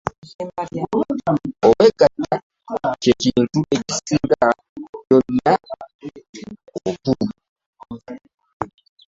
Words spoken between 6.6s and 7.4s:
obukulu.